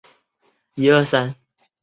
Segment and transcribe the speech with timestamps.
[0.03, 1.33] 埃吉赛姆。